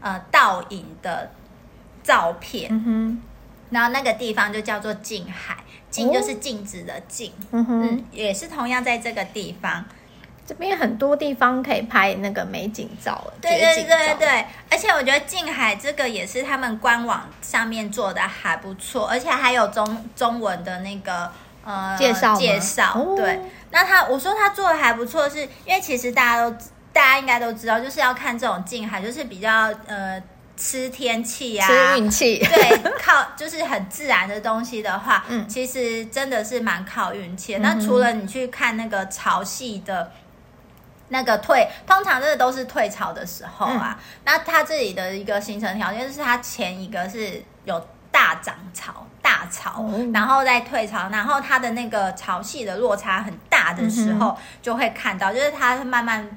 [0.03, 1.31] 呃倒影的
[2.03, 2.69] 照片。
[2.71, 3.23] 嗯、哼
[3.71, 5.57] 然后那个地方就叫做静海，
[5.91, 7.33] 静就是静止的静。
[7.53, 9.83] 嗯，也是同样在这个地方。
[10.45, 21.31] 这边很多地方可以拍那个美景照，对对对对，而且我觉得静海这个也是他们官网上面做的还不错，而且还有中中文的那个
[21.65, 23.07] 呃介绍介绍。
[23.17, 26.51] 对，那他我说他做的还不错是，是因为其实大家都
[26.93, 30.21] 大家应该都知道，就是要看这种静海，就是比较呃
[30.57, 40.11] 吃天气啊，吃运气，对，靠就是很自然的东西的话，嗯，其实真的是蛮靠运气那除了你去看那个潮汐的。
[41.13, 43.97] 那个退，通常这个都是退潮的时候啊。
[43.97, 56.29] 嗯、那它这里的一个形成条件就是，它前一个是有大涨潮、大潮，嗯、然后再退潮，然后它的那个潮汐的落差很大的时候，就会看到，就是它慢慢。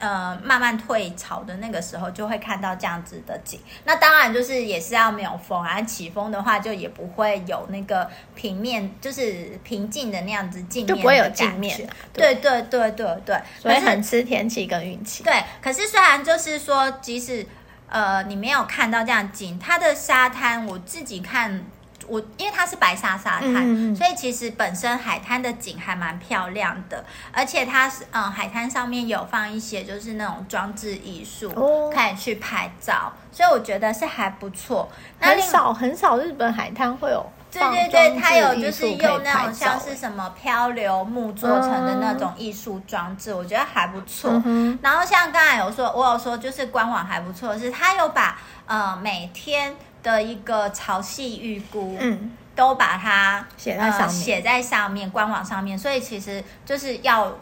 [0.00, 3.60] 呃，慢慢退潮的那个时候，就会看到这样子的景。
[3.84, 11.76] 那当然就是也是要没有风啊，起风的话就也不会有那个平面，就是平静的那样子镜面，就不会有镜面。
[12.14, 15.22] 对对对对对，所以很吃天气跟运气。
[15.22, 17.46] 对，可是虽然就是说，即使
[17.88, 21.62] 呃你没有看到这样景，它的沙滩我自己看。
[22.10, 34.90] 我因为它是白沙沙滩，嗯、所以其实本身海滩的景还蛮漂亮的，而且它是嗯海滩上面有放一些就是那种装置艺术，哦、可以去拍照，所以我觉得是还不错。
[35.20, 44.30] 很少很少日本海滩会有，对对对，它有就是用那种像是什么漂流木做成的那种艺术装置，嗯、我觉得还不错。
[44.44, 49.76] 嗯、然后像刚才有说，我有说就是官网还不错，是它有把呃每天。
[50.02, 55.78] 的一个潮汐预估，嗯，都把它写在上面，写、呃、在上面，官网上面。
[55.78, 57.32] 所以其实就是要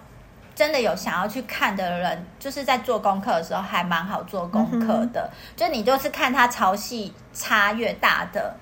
[0.54, 5.30] 真的有想要去看的人，就是在做功课的时候还蛮好做功课的。
[5.32, 8.54] 嗯、就你就是看它潮汐差越大的，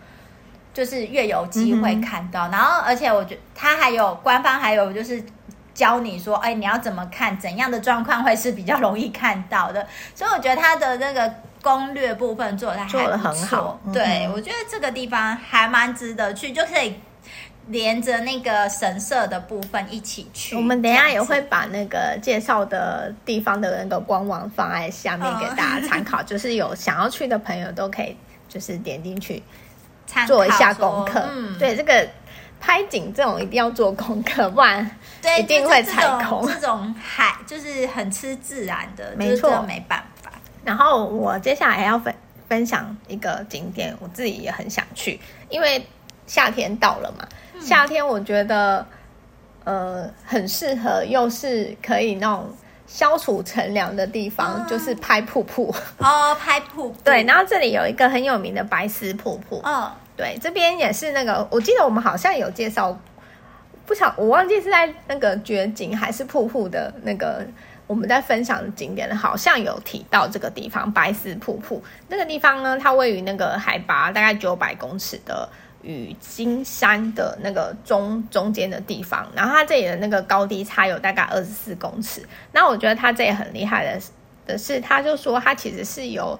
[0.74, 2.48] 就是越有机会看到。
[2.48, 5.24] 嗯、然后，而且我觉得它还有官方还有就是
[5.72, 9.86] 教你说，哎，你要怎么看，怎样的状况会是比较容易看到的。
[10.14, 11.34] 所以我觉得他的那个
[11.66, 13.80] 攻略部分做的还做的很好。
[13.92, 16.94] 对，嗯、我觉得这个地方还蛮值得去，就可以
[17.66, 20.54] 连着那个神社的部分一起去。
[20.54, 28.16] 我们等一下也会把那个介绍的地方的那个官网放在下面给大家参考，嗯、 就是有想要去的朋友都可以
[28.48, 29.42] 就是点进去
[30.24, 31.28] 做一下功课。
[31.32, 32.08] 嗯，对这个。
[32.58, 34.90] 拍景这种一定要做功课，不然
[35.38, 36.44] 一定会踩空。
[36.46, 40.06] 这种海就是很吃自然的，没错，没办法。
[40.66, 42.12] 然后我接下来还要分
[42.48, 45.86] 分享一个景点，我自己也很想去，因为
[46.26, 47.26] 夏天到了嘛。
[47.54, 48.84] 嗯、夏天我觉得
[49.62, 52.52] 呃很适合，又是可以那种
[52.88, 56.96] 消暑乘凉的地方，嗯、就是拍瀑布哦，拍瀑布。
[57.04, 59.62] 对，然后这里有一个很有名的白石瀑布。
[59.64, 59.88] 嗯。
[60.16, 62.98] 对，这边也是那个，我记得我们好像有介绍，
[63.84, 67.46] 不晓我忘记是在那个绝景还是瀑布的那个
[67.86, 71.82] 我们在分享的景点，好像有提到这个地方白丝瀑布。
[72.08, 75.48] 那个地方呢，它位于那个海拔大概九百公尺的
[75.82, 82.26] 雨金山的那个中中间的地方，然后它这里的那个高低差有大概二十四公尺。
[82.52, 84.00] 那我觉得它这也很厉害的
[84.46, 86.38] 的是，他就说它其实是有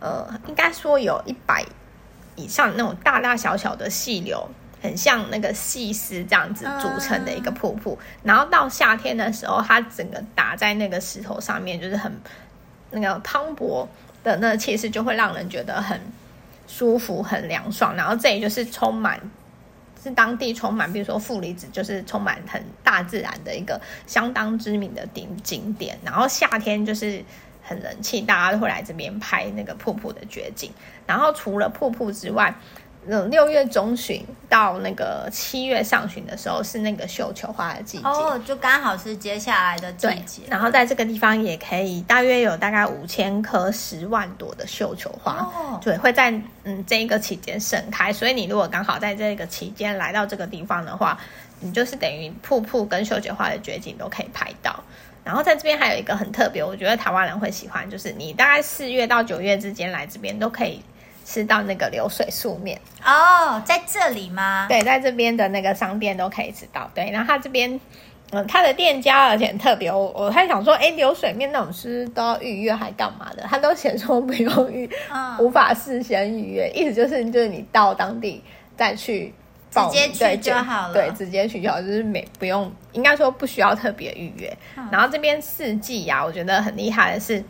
[0.00, 1.64] 呃，应该说有一百。
[2.34, 4.48] 以上那种大大小小的细流，
[4.82, 7.96] 很像那个细丝这样子组成的一个瀑布。
[8.00, 12.12] 嗯、然后到夏天的时候，它整个打在那个石头上面，就是很
[12.90, 13.86] 那个磅礴
[14.24, 15.98] 的那气势，就会让人觉得很
[16.66, 17.94] 舒服、很凉爽。
[17.96, 19.20] 然后这里就是充满，
[20.02, 25.96] 是当地充满，比如说负离子，就是充满很大自然的一个相当知名的景景点。
[26.04, 27.24] 然后夏天就是。
[27.64, 30.72] 很人气，大家都会来这边拍那个瀑布的绝景。
[31.06, 32.52] 然后除了瀑布之外，
[33.06, 40.42] 嗯，六月中旬到那个七月上旬的时候是那个绣球花的季节哦，就刚好是接下来的季节。
[40.48, 46.30] 然后在这个地方也可以，大约有大概五千棵十万朵的绣球花，哦、对，会在
[46.62, 48.12] 嗯这一个期间盛开。
[48.12, 51.18] 所以你如果刚好在这个期间来到这个地方的话，
[51.58, 54.78] 你就是等于瀑布跟绣球花的绝景都可以拍到。
[55.24, 60.82] 然后在这边还有一个很特别，我觉得台湾人会喜欢，就是你大概四月到九月之间来这边都可以
[61.24, 64.66] 吃到那个流水素面哦，在这里吗？
[64.68, 66.90] 对，在这边的那个商店都可以吃到。
[66.94, 67.80] 对，然后他这边，
[68.30, 73.42] 嗯，他的店家而且很特别，我我还想说，哎，流水面那种是都要预约还干嘛的？
[73.48, 78.42] 他都写说不用预，嗯、无法事先预约，意思就是就是你到当地
[78.76, 79.34] 再去。
[79.74, 80.92] 直接去就好了。
[80.92, 84.54] 对，直接去就好，就是没不用，应该说不需要特别预约。
[84.76, 87.42] 嗯、然后这边四季呀、啊，我觉得很厉害的是，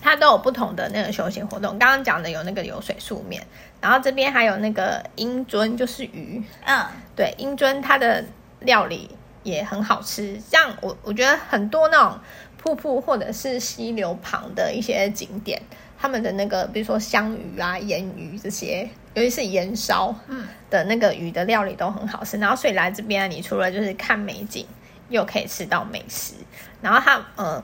[0.00, 1.78] 它都有不同的那个休闲活动。
[1.78, 3.46] 刚刚讲的有那个流水素面，
[3.80, 6.42] 然后这边还有那个英尊，就是鱼。
[6.64, 8.24] 嗯，对，英尊它的
[8.60, 9.10] 料理
[9.42, 10.40] 也很好吃。
[10.40, 12.18] 像我，我觉得很多那种
[12.56, 15.60] 瀑布或者是溪流旁的一些景点，
[15.98, 18.88] 他们的那个，比如说香鱼啊、盐鱼这些。
[19.12, 24.64] 尤其是盐烧嗯的那个鱼的料理都很好吃，然后所以来这边，你除了就是看美景，
[25.08, 26.34] 又可以吃到美食。
[26.80, 27.60] 然后他呃，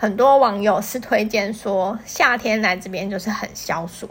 [0.00, 4.08] 很多网友是推荐说，夏天来这边就是很消暑，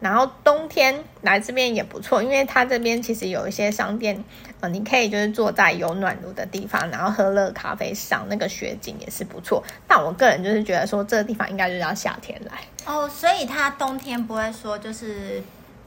[0.00, 4.24] 然后冬天来这边也不错，因为他这边其实有一些商店，
[4.60, 9.62] 呃，你可以就是坐在有暖炉的地方，然后喝热咖啡，赏那个雪景也是不错。
[9.86, 15.42] 但我个人就是觉得说，这个地方应该就是要夏天来哦，所以他冬天不会说就是。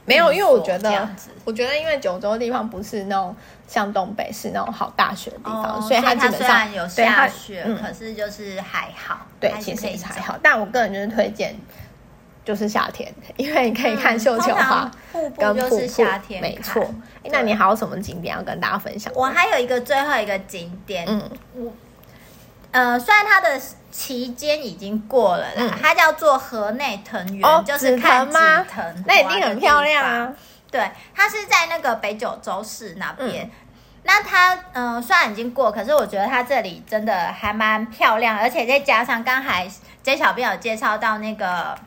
[0.05, 1.09] 没有，因为我觉得，
[1.45, 3.35] 我觉得因为九州的地方不是那种
[3.67, 10.37] 像东北是那种好大雪的地方，哦、所以它基本上有下雪，嗯、可是就是还好，对，其实还好。
[10.43, 11.55] 但我个人就是推荐，
[12.43, 16.85] 就是夏天，因为你可以看绣球花，瀑布就是夏天，没错。
[17.31, 19.11] 那你还有什么景点要跟大家分享？
[19.15, 21.71] 我还有一个最后一个景点，嗯，我。
[22.71, 23.61] 呃，虽然它的
[23.93, 28.33] 期间已经过了啦，嗯、它叫做河内藤园，哦、就是看紫
[28.67, 30.33] 藤，那一定很漂亮啊。
[30.71, 33.45] 对，它是在那个北九州市那边。
[33.45, 33.51] 嗯、
[34.03, 39.69] 那它，嗯、呃，虽然已经过，可是我觉得它这里真的还蛮漂亮，而且再加上刚才
[40.01, 41.77] J 小编有介绍到那个。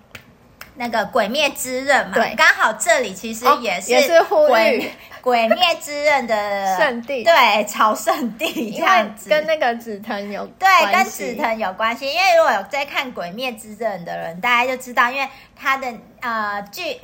[0.78, 4.80] 那个《鬼灭之刃》嘛，对，刚好这里其实也是鬼
[5.22, 12.06] 《鬼灭之刃》的 圣地，对，朝圣地这样子，跟那个紫藤有对，跟紫藤有关系。
[12.06, 17.00] 因为如果有在看《鬼灭之刃》的人，大家就知道，因为他的呃剧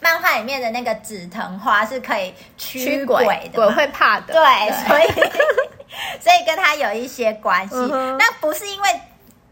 [0.00, 4.88] 漫画里面的那个紫藤花是可以驱鬼的，鬼会怕的，对，对。
[4.88, 5.30] 所以
[6.20, 7.76] 所以跟他有一些关系。
[7.76, 8.88] 嗯、那不是因为。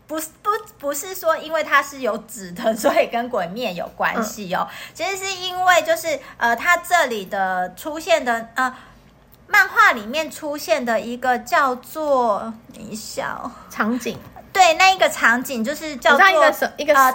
[0.07, 4.69] 不是不不是说因为它是有纸的，所以跟鬼灭有关系哦。
[4.71, 8.75] 嗯、其实是因为就是呃，它这里的出现的呃，
[9.47, 14.19] 漫画里面出现的一个叫做等一下哦，场景。
[14.53, 17.13] 对，那一个场景就是叫做一个一个呃，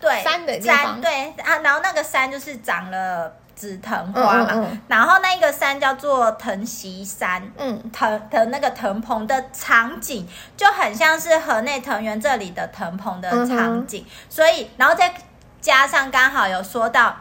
[0.00, 4.68] 对山的山，对啊，然后那个山就是长了紫藤花嘛，嗯嗯。
[4.70, 15.12] 嗯、然后那一个山叫做藤席山，嗯，藤的那个藤棚的场景就很像是河内藤原这里的藤棚的场景，嗯、所以然后再
[15.60, 17.14] 加上刚好有说到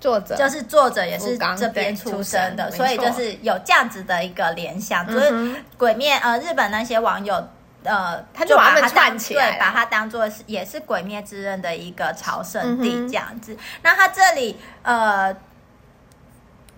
[0.00, 7.46] 作者，就是作者也是这边出生的，所以就是有这样子的一个联想，嗯、就是鬼灭呃日本那些网友。
[7.84, 13.52] 呃，他就把它站起来，对，把它当做是也是《鬼灭之刃》的一个朝圣地这样子。
[13.54, 15.34] 嗯、那他这里呃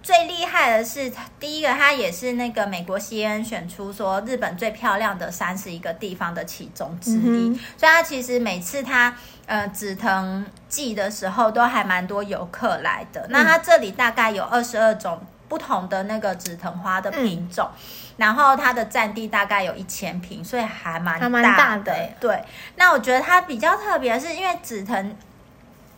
[0.04, 7.48] 最厉害的是，第一个，它也是那个美国 CNN 选出说日本最漂亮的三十一个地方的其中之一。
[7.48, 13.22] 嗯、所以，它其实每次它呃紫藤季的时候，都还蛮多游客来的。
[13.22, 17.66] 嗯、那它这里大概有二十二种不同的那个紫藤花的品种。
[17.72, 17.80] 嗯
[18.16, 21.42] 然后它的占地大概有一千平，所以还蛮大的。
[21.42, 22.44] 大的对，
[22.76, 25.16] 那我觉得它比较特别的是，因为紫藤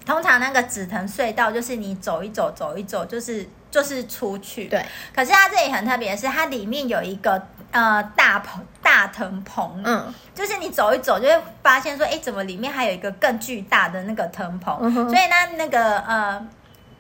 [0.07, 3.47] 通常那个紫藤隧道就是你走一走，走一走就是
[3.77, 4.65] 就是出去。
[4.65, 4.85] 对。
[5.15, 14.79] 可是它这里很特别的是，它里面有一个呃大棚大藤棚，嗯，就是你走一走就会发现说，哎，怎么里面还有一个更巨大的那个藤棚？
[14.81, 16.47] 嗯、所以呢，那个呃。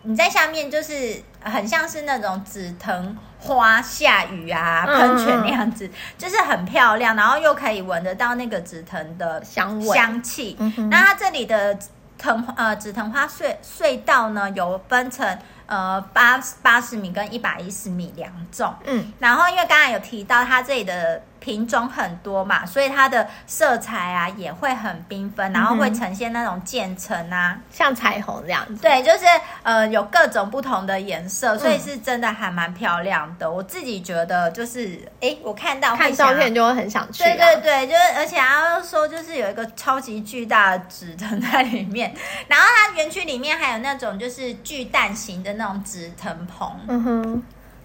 [0.08, 10.56] 你在下面就是很像是那种紫藤花下雨啊，喷泉那样子，嗯嗯就是很漂亮，然后又可以闻得到那个紫藤的香味香气。
[10.60, 11.76] 嗯、那它这里的
[12.16, 15.26] 藤呃紫藤花隧隧道呢，有分成
[15.66, 18.74] 呃八八十米跟一百一十米两种。
[18.84, 21.22] 嗯，然后因为刚才有提到它这里的。
[21.40, 28.82] 品种很多嘛，所以它的色彩啊也会很缤纷，然后会呈现那种渐层啊，像彩虹这样子。
[28.82, 29.24] 对，就是
[29.62, 33.46] 呃有各种不同的颜色，所以是真的还蛮漂亮的。
[33.46, 37.26] 嗯、我自己觉得就是，哎，我看到看照片就会很想去、啊。
[37.26, 42.14] 对对对，就是而且还要说，就是有一个超级巨大的紫藤在里面，
[42.48, 46.70] 然后它园区里面还有那种就是巨蛋型的那种紫藤棚。
[46.88, 47.42] 嗯哼。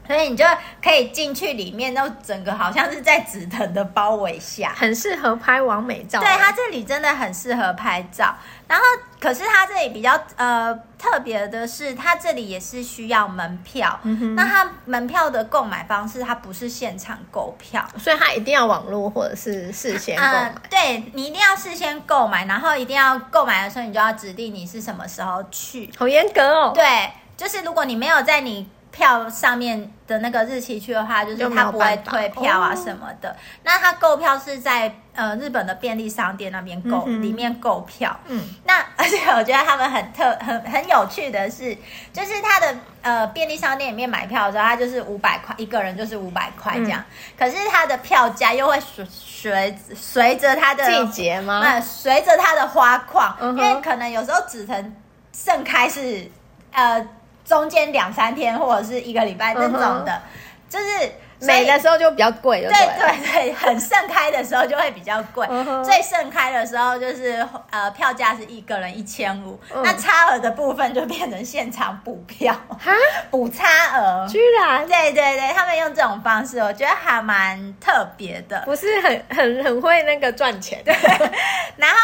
[0.08, 0.44] 所以你就
[0.84, 6.20] 可以进去里面，都整个好像是在紫藤的包围下，很适合拍完美照。
[6.20, 8.36] 对，它这里真的很适合拍照。
[8.68, 8.86] 然后，
[9.20, 14.00] 可是它这里比较呃特别的是，它这里也是需要门票。
[14.36, 20.30] 那它门票的购买方式，它不是现场购票，所以它一定要网络或者是事先购买。
[20.30, 25.92] 呃，对，你一定要事先购买，然后一定要购买的时候，你就要指定你是什么时候去。
[25.98, 26.72] 好严格哦。
[26.74, 28.68] 对，就是如果你没有在你。
[28.92, 33.34] 票上面的那个日期去的话，就是他不会退票啊什么的。
[33.64, 38.14] 那他购票是在呃日本的便利商店那边购，嗯、里面购票。
[38.28, 41.74] 嗯，那 而且我觉得他们很特很很有趣的是，
[42.12, 47.00] 就是他的呃便利商店里面买票的时候，他就是五百块一个人，就是五百块这样。
[47.00, 47.06] 嗯、
[47.40, 51.62] 可是他的票价又会随随随着他的季节吗？
[51.64, 54.96] 那随着他的花况，嗯、因为可能有时候紫藤
[55.32, 56.30] 盛开是
[56.74, 57.08] 呃。
[57.52, 60.74] 中间两三天或者是一个礼拜那种的，uh.
[60.74, 65.46] 就是美的时候就比较贵，对对对，很盛开的时候就会比较贵。
[65.48, 65.84] Uh.
[65.84, 72.96] 最盛开的时候就是呃票价是一个人一千五，那差额的部分就变成现场补票，哈、uh，
[73.30, 80.96] 补、差额，居然，对对对，他们用这种方式，我觉得还蛮特别的，不是很很很会那个赚钱，对，
[81.76, 81.98] 然后。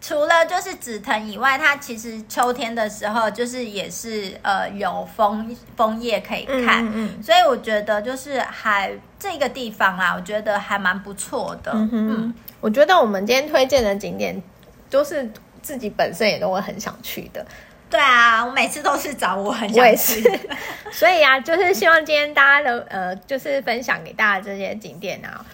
[0.00, 11.72] 除了就是紫藤以外，它其实秋天的时候就是也是呃有枫枫叶可以看，嗯嗯，所以我觉得就是还这个地方啊，我觉得还蛮不错的。
[11.74, 14.40] 嗯，嗯，我觉得我们今天推荐的景点
[14.88, 15.28] 都是
[15.60, 17.44] 自己本身也都会很想去的。
[17.90, 20.22] 对啊，我每次都是找我很想去。
[20.92, 25.44] 所以啊，就是希望今天大家的呃，就是分享给大家这些景点啊。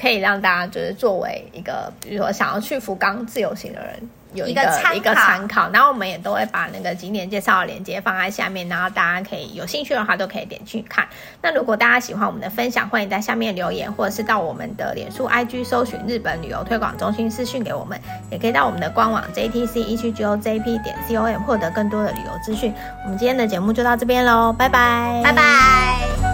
[0.00, 4.62] 可以让大家就是作为一个，比如说想要去福冈自由行的人有一个
[4.94, 11.06] 一个参考，然后我们也都会把那个景点介绍的链接放在下面，然后大家可以有兴趣的话都可以点去看。
[11.42, 22.72] 那如果大家喜欢我们的分享，欢迎在下面留言，或者是到我们的脸书 IG 搜寻日本旅游推广中心私讯给我们，也可以到我们的官网 JTC 一区 GOJP 点 COM 获得更多的旅游资讯。
[23.04, 26.29] 我们今天的节目就到这边喽，拜拜，拜拜。